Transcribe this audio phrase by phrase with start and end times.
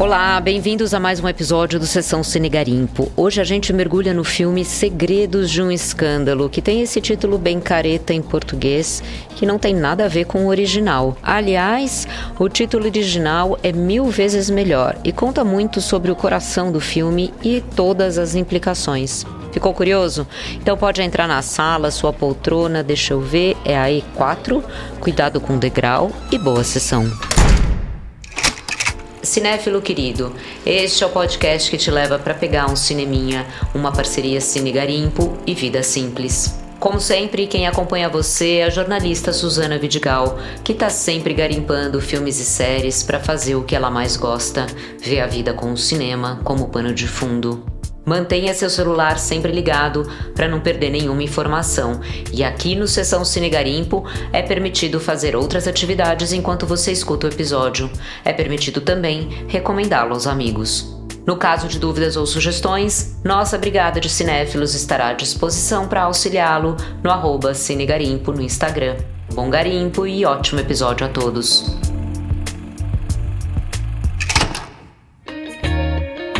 [0.00, 3.12] Olá, bem-vindos a mais um episódio do Sessão Cine Garimpo.
[3.14, 7.60] Hoje a gente mergulha no filme Segredos de um Escândalo, que tem esse título bem
[7.60, 9.02] careta em português,
[9.36, 11.18] que não tem nada a ver com o original.
[11.22, 12.08] Aliás,
[12.38, 17.34] o título original é mil vezes melhor e conta muito sobre o coração do filme
[17.44, 19.26] e todas as implicações.
[19.52, 20.26] Ficou curioso?
[20.54, 24.64] Então pode entrar na sala, sua poltrona, deixa eu ver, é a E4,
[24.98, 27.06] cuidado com o degrau e boa sessão.
[29.30, 30.34] Cinéfilo querido,
[30.66, 35.38] este é o podcast que te leva para pegar um cineminha, uma parceria Cine Garimpo
[35.46, 36.58] e Vida Simples.
[36.80, 42.40] Como sempre, quem acompanha você é a jornalista Suzana Vidigal, que está sempre garimpando filmes
[42.40, 44.66] e séries para fazer o que ela mais gosta,
[44.98, 47.79] ver a vida com o cinema como pano de fundo.
[48.04, 52.00] Mantenha seu celular sempre ligado para não perder nenhuma informação.
[52.32, 57.30] E aqui no Sessão Cine Garimpo é permitido fazer outras atividades enquanto você escuta o
[57.30, 57.90] episódio.
[58.24, 60.96] É permitido também recomendá-lo aos amigos.
[61.26, 66.76] No caso de dúvidas ou sugestões, nossa Brigada de Cinéfilos estará à disposição para auxiliá-lo
[67.02, 68.96] no arroba Cinegarimpo no Instagram.
[69.34, 71.89] Bom garimpo e ótimo episódio a todos!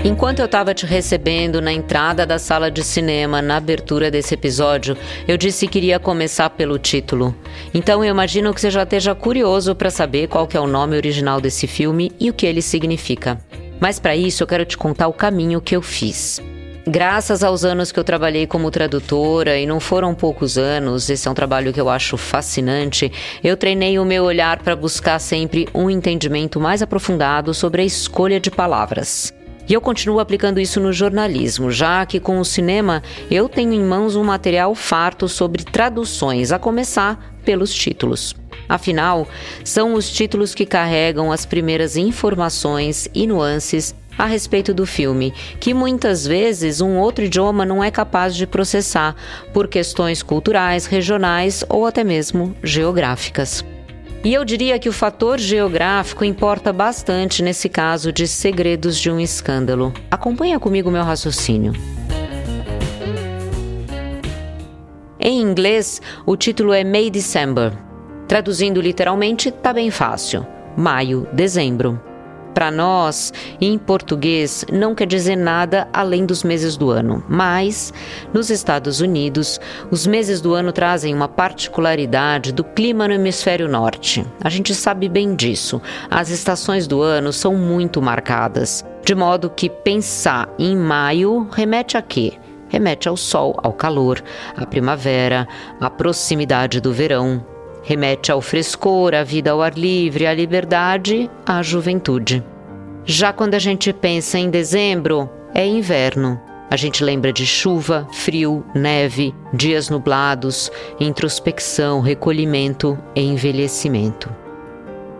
[0.02, 4.96] Enquanto eu estava te recebendo na entrada da sala de cinema, na abertura desse episódio,
[5.28, 7.34] eu disse que iria começar pelo título.
[7.74, 10.96] Então eu imagino que você já esteja curioso para saber qual que é o nome
[10.96, 13.38] original desse filme e o que ele significa.
[13.78, 16.40] Mas para isso eu quero te contar o caminho que eu fiz.
[16.86, 21.30] Graças aos anos que eu trabalhei como tradutora, e não foram poucos anos, esse é
[21.30, 23.12] um trabalho que eu acho fascinante,
[23.44, 28.40] eu treinei o meu olhar para buscar sempre um entendimento mais aprofundado sobre a escolha
[28.40, 29.30] de palavras.
[29.70, 33.80] E eu continuo aplicando isso no jornalismo, já que com o cinema eu tenho em
[33.80, 38.34] mãos um material farto sobre traduções, a começar pelos títulos.
[38.68, 39.28] Afinal,
[39.62, 45.72] são os títulos que carregam as primeiras informações e nuances a respeito do filme, que
[45.72, 49.14] muitas vezes um outro idioma não é capaz de processar
[49.52, 53.64] por questões culturais, regionais ou até mesmo geográficas.
[54.22, 59.18] E eu diria que o fator geográfico importa bastante nesse caso de segredos de um
[59.18, 59.94] escândalo.
[60.10, 61.72] Acompanha comigo meu raciocínio.
[65.18, 67.72] Em inglês, o título é May December.
[68.28, 70.46] Traduzindo literalmente, tá bem fácil.
[70.76, 72.09] Maio, dezembro.
[72.54, 77.92] Para nós, em português, não quer dizer nada além dos meses do ano, mas
[78.34, 84.26] nos Estados Unidos, os meses do ano trazem uma particularidade do clima no hemisfério norte.
[84.42, 85.80] A gente sabe bem disso.
[86.10, 92.02] As estações do ano são muito marcadas, de modo que pensar em maio remete a
[92.02, 92.32] quê?
[92.68, 94.22] Remete ao sol, ao calor,
[94.56, 95.46] à primavera,
[95.80, 97.44] à proximidade do verão,
[97.90, 102.40] Remete ao frescor, à vida ao ar livre, à liberdade, à juventude.
[103.04, 106.40] Já quando a gente pensa em dezembro, é inverno.
[106.70, 110.70] A gente lembra de chuva, frio, neve, dias nublados,
[111.00, 114.32] introspecção, recolhimento e envelhecimento.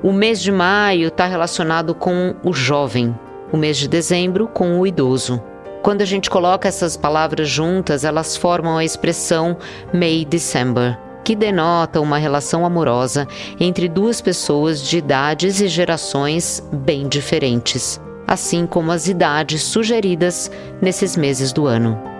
[0.01, 3.13] O mês de maio está relacionado com o jovem,
[3.51, 5.43] o mês de dezembro com o idoso.
[5.83, 9.57] Quando a gente coloca essas palavras juntas, elas formam a expressão
[9.93, 13.27] May December que denota uma relação amorosa
[13.59, 20.51] entre duas pessoas de idades e gerações bem diferentes, assim como as idades sugeridas
[20.81, 22.11] nesses meses do ano.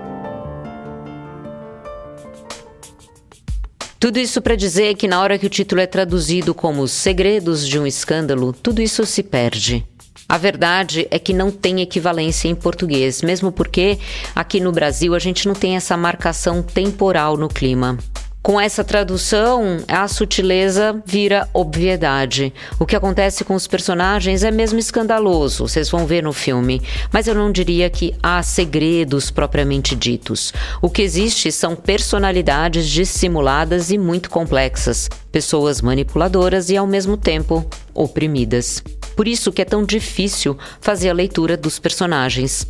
[4.01, 7.79] Tudo isso para dizer que na hora que o título é traduzido como Segredos de
[7.79, 9.87] um Escândalo, tudo isso se perde.
[10.27, 13.99] A verdade é que não tem equivalência em português, mesmo porque
[14.35, 17.99] aqui no Brasil a gente não tem essa marcação temporal no clima.
[18.43, 22.53] Com essa tradução, a sutileza vira obviedade.
[22.79, 26.81] O que acontece com os personagens é mesmo escandaloso, vocês vão ver no filme,
[27.13, 30.55] mas eu não diria que há segredos propriamente ditos.
[30.81, 37.69] O que existe são personalidades dissimuladas e muito complexas, pessoas manipuladoras e ao mesmo tempo
[37.93, 38.83] oprimidas.
[39.15, 42.67] Por isso que é tão difícil fazer a leitura dos personagens.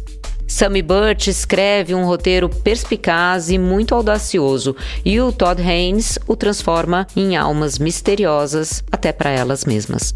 [0.50, 4.74] Sammy Burt escreve um roteiro perspicaz e muito audacioso,
[5.04, 10.12] e o Todd Haynes o transforma em almas misteriosas até para elas mesmas.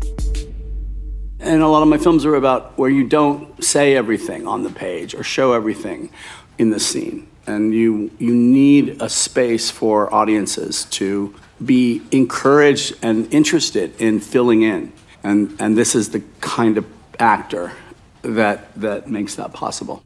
[1.40, 4.70] And a lot of my films are about where you don't say everything on the
[4.70, 6.10] page or show everything
[6.58, 7.28] in the scene.
[7.46, 11.32] And you you need a space for audiences to
[11.64, 14.92] be encouraged and interested in filling in.
[15.22, 16.84] And and this is the kind of
[17.20, 17.70] actor
[18.22, 20.02] that that makes that possible.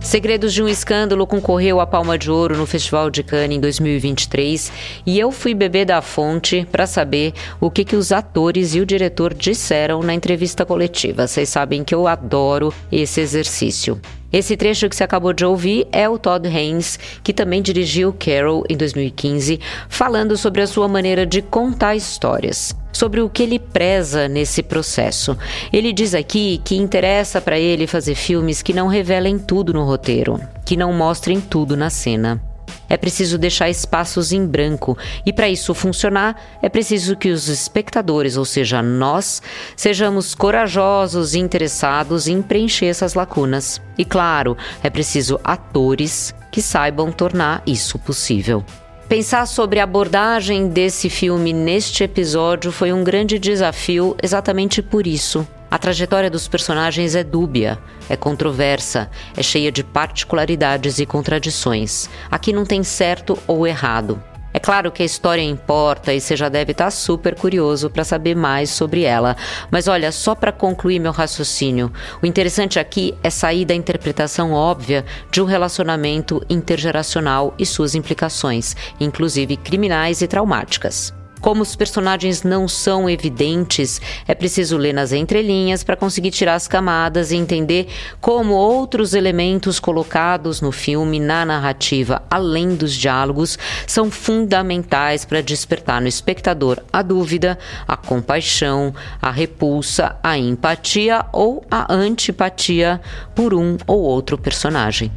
[0.00, 4.72] Segredos de um Escândalo concorreu à Palma de Ouro no Festival de Cannes em 2023
[5.04, 8.86] e eu fui beber da fonte para saber o que, que os atores e o
[8.86, 11.26] diretor disseram na entrevista coletiva.
[11.26, 14.00] Vocês sabem que eu adoro esse exercício.
[14.32, 18.64] Esse trecho que você acabou de ouvir é o Todd Haynes, que também dirigiu Carol
[18.68, 19.58] em 2015,
[19.88, 25.38] falando sobre a sua maneira de contar histórias, sobre o que ele preza nesse processo.
[25.72, 30.40] Ele diz aqui que interessa para ele fazer filmes que não revelem tudo no roteiro,
[30.64, 32.42] que não mostrem tudo na cena.
[32.88, 38.36] É preciso deixar espaços em branco, e para isso funcionar, é preciso que os espectadores,
[38.36, 39.40] ou seja, nós,
[39.76, 43.80] sejamos corajosos e interessados em preencher essas lacunas.
[43.96, 48.64] E claro, é preciso atores que saibam tornar isso possível.
[49.08, 55.48] Pensar sobre a abordagem desse filme neste episódio foi um grande desafio exatamente por isso.
[55.70, 62.06] A trajetória dos personagens é dúbia, é controversa, é cheia de particularidades e contradições.
[62.30, 64.22] Aqui não tem certo ou errado.
[64.52, 68.34] É claro que a história importa e você já deve estar super curioso para saber
[68.34, 69.36] mais sobre ela.
[69.70, 71.92] Mas olha, só para concluir meu raciocínio,
[72.22, 78.74] o interessante aqui é sair da interpretação óbvia de um relacionamento intergeracional e suas implicações,
[78.98, 81.17] inclusive criminais e traumáticas.
[81.40, 86.66] Como os personagens não são evidentes, é preciso ler nas entrelinhas para conseguir tirar as
[86.66, 87.88] camadas e entender
[88.20, 96.00] como outros elementos colocados no filme, na narrativa, além dos diálogos, são fundamentais para despertar
[96.00, 103.00] no espectador a dúvida, a compaixão, a repulsa, a empatia ou a antipatia
[103.34, 105.12] por um ou outro personagem.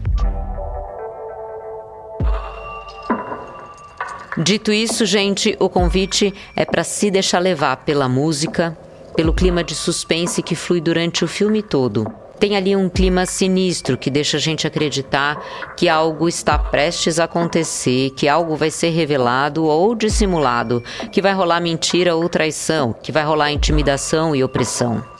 [4.37, 8.77] Dito isso, gente, o convite é para se deixar levar pela música,
[9.13, 12.07] pelo clima de suspense que flui durante o filme todo.
[12.39, 15.37] Tem ali um clima sinistro que deixa a gente acreditar
[15.75, 20.81] que algo está prestes a acontecer, que algo vai ser revelado ou dissimulado,
[21.11, 25.10] que vai rolar mentira ou traição, que vai rolar intimidação e opressão.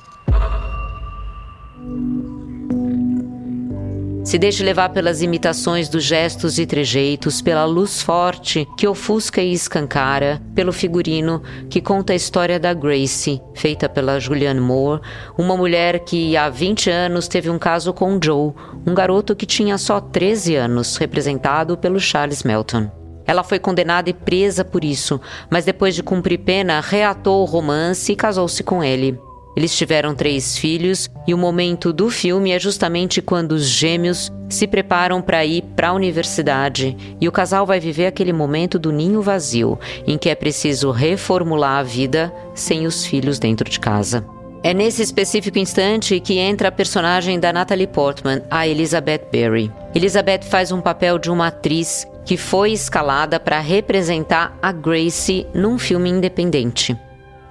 [4.24, 9.52] Se deixe levar pelas imitações dos gestos e trejeitos, pela luz forte que ofusca e
[9.52, 15.02] escancara, pelo figurino que conta a história da Gracie, feita pela Julianne Moore,
[15.36, 18.54] uma mulher que há 20 anos teve um caso com Joe,
[18.86, 22.92] um garoto que tinha só 13 anos, representado pelo Charles Melton.
[23.26, 25.20] Ela foi condenada e presa por isso,
[25.50, 29.18] mas depois de cumprir pena, reatou o romance e casou-se com ele.
[29.56, 34.68] Eles tiveram três filhos e o momento do filme é justamente quando os gêmeos se
[34.68, 39.22] preparam para ir para a universidade e o casal vai viver aquele momento do ninho
[39.22, 44.26] vazio, em que é preciso reformular a vida sem os filhos dentro de casa.
[44.64, 49.72] É nesse específico instante que entra a personagem da Natalie Portman, a Elizabeth Berry.
[49.96, 55.80] Elizabeth faz um papel de uma atriz que foi escalada para representar a Gracie num
[55.80, 56.96] filme independente.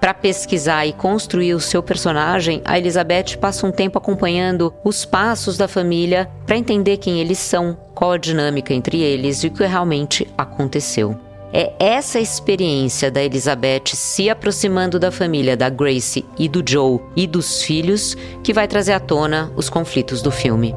[0.01, 5.57] Para pesquisar e construir o seu personagem, a Elizabeth passa um tempo acompanhando os passos
[5.57, 9.63] da família para entender quem eles são, qual a dinâmica entre eles e o que
[9.63, 11.15] realmente aconteceu.
[11.53, 17.27] É essa experiência da Elizabeth se aproximando da família da Grace e do Joe e
[17.27, 20.73] dos filhos que vai trazer à tona os conflitos do filme.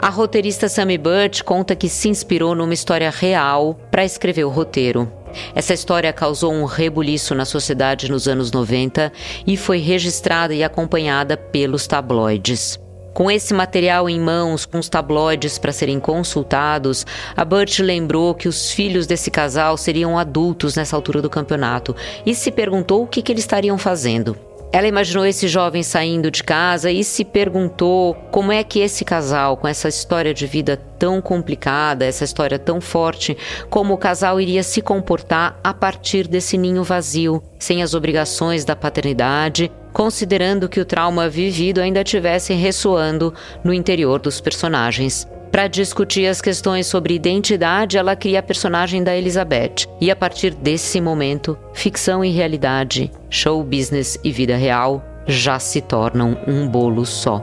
[0.00, 5.12] A roteirista Sammy Burt conta que se inspirou numa história real para escrever o roteiro.
[5.56, 9.12] Essa história causou um rebuliço na sociedade nos anos 90
[9.44, 12.78] e foi registrada e acompanhada pelos tabloides.
[13.12, 17.04] Com esse material em mãos, com os tabloides para serem consultados,
[17.36, 22.36] a Burt lembrou que os filhos desse casal seriam adultos nessa altura do campeonato e
[22.36, 24.47] se perguntou o que, que eles estariam fazendo.
[24.70, 29.56] Ela imaginou esse jovem saindo de casa e se perguntou como é que esse casal,
[29.56, 33.36] com essa história de vida tão complicada, essa história tão forte,
[33.70, 38.76] como o casal iria se comportar a partir desse ninho vazio, sem as obrigações da
[38.76, 43.32] paternidade, considerando que o trauma vivido ainda estivesse ressoando
[43.64, 45.26] no interior dos personagens.
[45.50, 49.86] Para discutir as questões sobre identidade, ela cria a personagem da Elizabeth.
[50.00, 55.80] E a partir desse momento, ficção e realidade, show business e vida real já se
[55.80, 57.38] tornam um bolo só.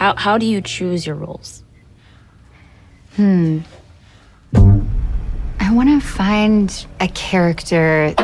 [0.00, 1.64] How, how do you choose your roles?
[3.16, 3.60] Hmm.
[5.60, 8.14] I want to find a character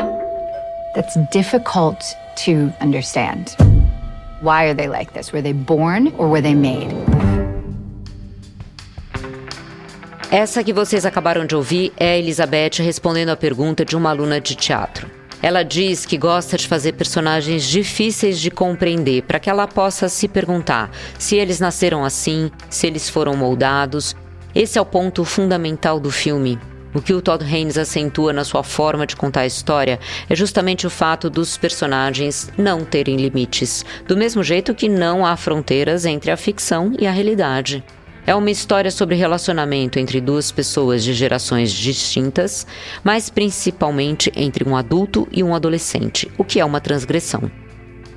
[0.93, 2.03] that's difficult
[2.45, 3.55] to understand.
[4.41, 5.31] Why are they like this?
[5.33, 6.93] Were they born or were they made?
[10.37, 14.41] Essa que vocês acabaram de ouvir é a Elizabeth respondendo a pergunta de uma aluna
[14.41, 15.09] de teatro.
[15.41, 20.27] Ela diz que gosta de fazer personagens difíceis de compreender para que ela possa se
[20.27, 24.13] perguntar se eles nasceram assim, se eles foram moldados.
[24.53, 26.59] Esse é o ponto fundamental do filme.
[26.93, 30.85] O que o Todd Haynes acentua na sua forma de contar a história é justamente
[30.85, 36.29] o fato dos personagens não terem limites, do mesmo jeito que não há fronteiras entre
[36.29, 37.81] a ficção e a realidade.
[38.27, 42.65] É uma história sobre relacionamento entre duas pessoas de gerações distintas,
[43.03, 47.51] mas principalmente entre um adulto e um adolescente, o que é uma transgressão.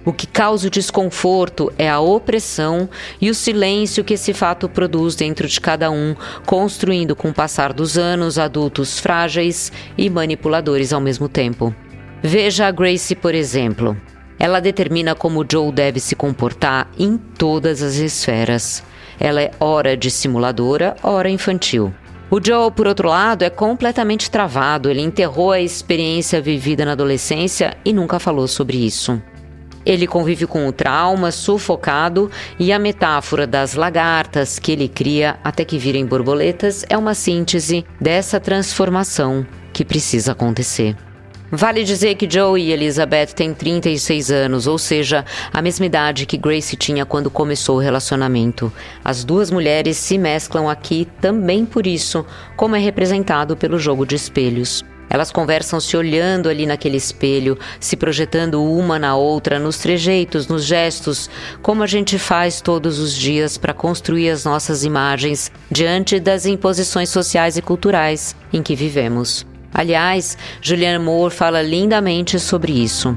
[0.07, 2.89] O que causa o desconforto é a opressão
[3.21, 7.75] e o silêncio que esse fato produz dentro de cada um, construindo com o passar
[7.75, 11.75] dos anos adultos frágeis e manipuladores ao mesmo tempo.
[12.23, 13.95] Veja a Grace, por exemplo.
[14.39, 18.83] Ela determina como Joe deve se comportar em todas as esferas.
[19.19, 21.93] Ela é ora dissimuladora, ora infantil.
[22.31, 24.91] O Joe, por outro lado, é completamente travado.
[24.91, 29.21] Ele enterrou a experiência vivida na adolescência e nunca falou sobre isso.
[29.87, 35.65] Ele convive com o trauma, sufocado, e a metáfora das lagartas que ele cria até
[35.65, 40.95] que virem borboletas é uma síntese dessa transformação que precisa acontecer.
[41.51, 46.37] Vale dizer que Joe e Elizabeth têm 36 anos, ou seja, a mesma idade que
[46.37, 48.71] Grace tinha quando começou o relacionamento.
[49.03, 52.25] As duas mulheres se mesclam aqui também por isso,
[52.55, 54.85] como é representado pelo jogo de espelhos.
[55.09, 60.65] Elas conversam se olhando ali naquele espelho, se projetando uma na outra, nos trejeitos, nos
[60.65, 61.31] gestos,
[61.63, 67.09] como a gente faz todos os dias para construir as nossas imagens diante das imposições
[67.09, 69.47] sociais e culturais em que vivemos.
[69.75, 73.15] Aliás, Julianne Moore fala lindamente sobre isso.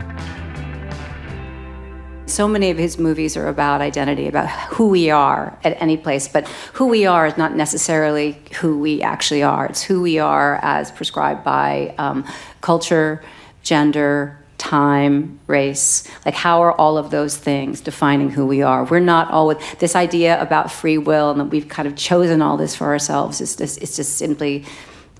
[2.31, 6.29] So many of his movies are about identity, about who we are at any place,
[6.29, 9.65] but who we are is not necessarily who we actually are.
[9.65, 12.23] It's who we are as prescribed by um,
[12.61, 13.21] culture,
[13.63, 16.07] gender, time, race.
[16.25, 18.85] Like, how are all of those things defining who we are?
[18.85, 22.41] We're not all with this idea about free will and that we've kind of chosen
[22.41, 24.63] all this for ourselves is just, it's just simply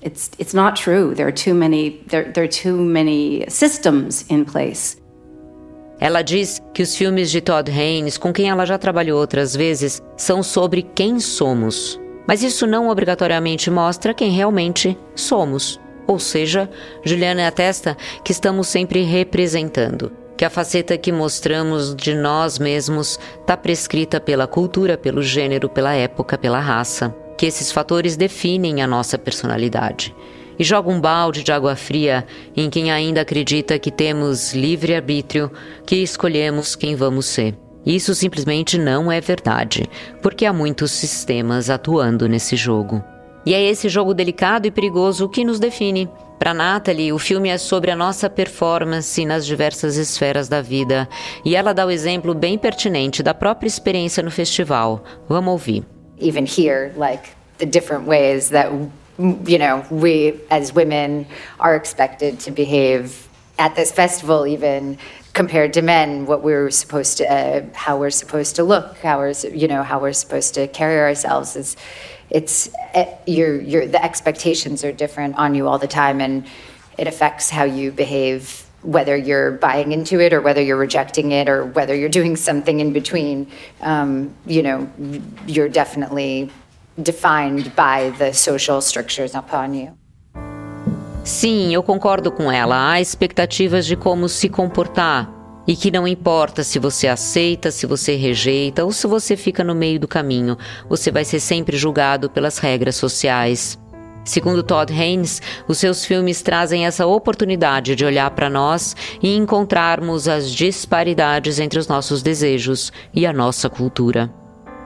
[0.02, 1.14] it's it's not true.
[1.14, 4.96] There are too many there, there are too many systems in place.
[6.00, 10.02] Ela diz que os filmes de Todd Haynes, com quem ela já trabalhou outras vezes,
[10.16, 12.00] são sobre quem somos.
[12.26, 15.80] Mas isso não obrigatoriamente mostra quem realmente somos.
[16.08, 16.68] Ou seja,
[17.04, 23.56] Juliana atesta que estamos sempre representando, que a faceta que mostramos de nós mesmos está
[23.56, 29.18] prescrita pela cultura, pelo gênero, pela época, pela raça que esses fatores definem a nossa
[29.18, 30.14] personalidade.
[30.56, 32.24] E joga um balde de água fria
[32.56, 35.50] em quem ainda acredita que temos livre arbítrio,
[35.84, 37.58] que escolhemos quem vamos ser.
[37.84, 39.90] Isso simplesmente não é verdade,
[40.22, 43.02] porque há muitos sistemas atuando nesse jogo.
[43.44, 46.08] E é esse jogo delicado e perigoso que nos define.
[46.38, 51.08] Para Natalie, o filme é sobre a nossa performance nas diversas esferas da vida,
[51.44, 55.02] e ela dá o exemplo bem pertinente da própria experiência no festival.
[55.28, 55.84] Vamos ouvir.
[56.22, 58.72] Even here, like the different ways that,
[59.18, 61.26] you know, we as women
[61.60, 64.98] are expected to behave at this festival, even
[65.34, 69.34] compared to men, what we're supposed to, uh, how we're supposed to look, how we're,
[69.52, 71.76] you know, how we're supposed to carry ourselves is,
[72.30, 76.46] it's, uh, your, your, the expectations are different on you all the time, and
[76.98, 81.48] it affects how you behave whether you're buying into it or whether you're rejecting it
[81.48, 83.46] or whether you're doing something in between,
[83.80, 84.88] um, you know,
[85.46, 86.50] you're definitely
[87.00, 89.92] defined by the social strictures upon you.
[91.24, 92.90] Sim, eu concordo com ela.
[92.90, 95.30] Há expectativas de como se comportar
[95.66, 99.74] e que não importa se você aceita, se você rejeita ou se você fica no
[99.74, 100.58] meio do caminho,
[100.88, 103.78] você vai ser sempre julgado pelas regras sociais.
[104.24, 110.28] Segundo Todd Haynes, os seus filmes trazem essa oportunidade de olhar para nós e encontrarmos
[110.28, 114.32] as disparidades entre os nossos desejos e a nossa cultura.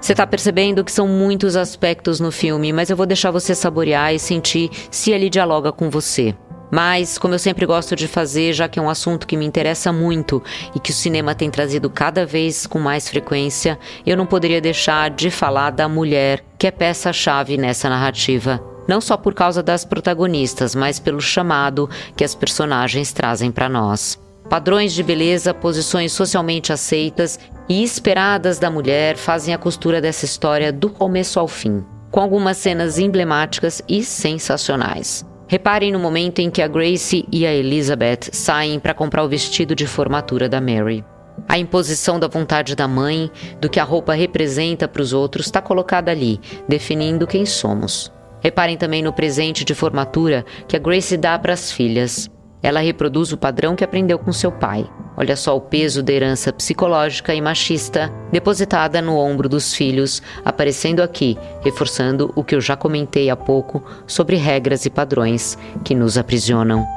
[0.00, 4.14] Você está percebendo que são muitos aspectos no filme, mas eu vou deixar você saborear
[4.14, 6.35] e sentir se ele dialoga com você.
[6.71, 9.93] Mas, como eu sempre gosto de fazer, já que é um assunto que me interessa
[9.93, 10.43] muito
[10.75, 15.11] e que o cinema tem trazido cada vez com mais frequência, eu não poderia deixar
[15.11, 20.75] de falar da mulher, que é peça-chave nessa narrativa não só por causa das protagonistas,
[20.75, 24.19] mas pelo chamado que as personagens trazem para nós.
[24.49, 27.38] Padrões de beleza, posições socialmente aceitas
[27.69, 32.57] e esperadas da mulher fazem a costura dessa história do começo ao fim, com algumas
[32.57, 35.26] cenas emblemáticas e sensacionais.
[35.49, 39.75] Reparem no momento em que a Grace e a Elizabeth saem para comprar o vestido
[39.75, 41.05] de formatura da Mary.
[41.49, 45.61] A imposição da vontade da mãe, do que a roupa representa para os outros, está
[45.61, 48.12] colocada ali, definindo quem somos.
[48.47, 52.31] Reparem também no presente de formatura que a Grace dá para as filhas.
[52.62, 54.88] Ela reproduz o padrão que aprendeu com seu pai.
[55.17, 61.03] Olha só o peso da herança psicológica e machista depositada no ombro dos filhos, aparecendo
[61.03, 66.17] aqui, reforçando o que eu já comentei há pouco sobre regras e padrões que nos
[66.17, 66.96] aprisionam.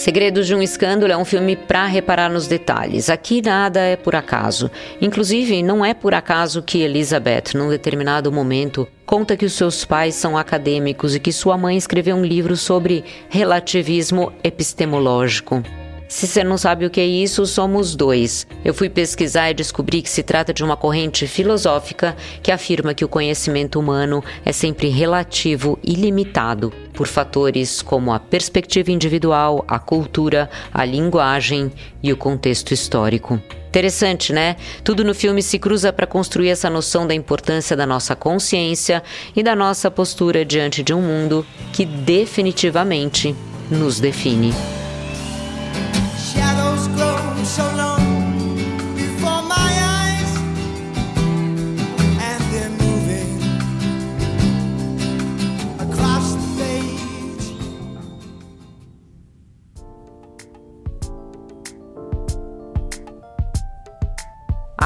[0.00, 3.10] Segredos de um Escândalo é um filme para reparar nos detalhes.
[3.10, 4.70] Aqui nada é por acaso.
[4.98, 10.14] Inclusive, não é por acaso que Elizabeth, num determinado momento, conta que os seus pais
[10.14, 15.62] são acadêmicos e que sua mãe escreveu um livro sobre relativismo epistemológico.
[16.10, 18.44] Se você não sabe o que é isso, somos dois.
[18.64, 23.04] Eu fui pesquisar e descobri que se trata de uma corrente filosófica que afirma que
[23.04, 29.78] o conhecimento humano é sempre relativo e limitado por fatores como a perspectiva individual, a
[29.78, 31.70] cultura, a linguagem
[32.02, 33.40] e o contexto histórico.
[33.68, 34.56] Interessante, né?
[34.82, 39.00] Tudo no filme se cruza para construir essa noção da importância da nossa consciência
[39.36, 43.32] e da nossa postura diante de um mundo que definitivamente
[43.70, 44.52] nos define.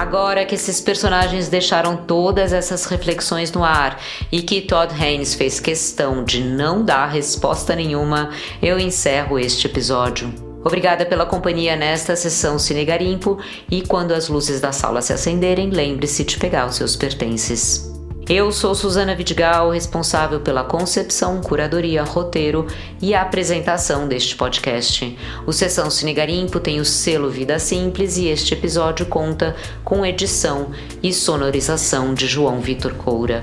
[0.04, 4.00] Agora que esses personagens deixaram todas essas reflexões no ar
[4.30, 10.43] e que Todd Haynes fez questão de não dar resposta nenhuma, eu encerro este episódio.
[10.64, 13.38] Obrigada pela companhia nesta sessão Cine Garimpo
[13.70, 17.92] e quando as luzes da sala se acenderem, lembre-se de pegar os seus pertences.
[18.26, 22.66] Eu sou Suzana Vidigal, responsável pela concepção, curadoria, roteiro
[23.02, 25.18] e apresentação deste podcast.
[25.46, 29.54] O Sessão Cine Garimpo tem o selo Vida Simples e este episódio conta
[29.84, 30.70] com edição
[31.02, 33.42] e sonorização de João Vitor Coura.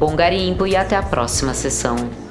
[0.00, 2.25] Bom garimpo e até a próxima sessão.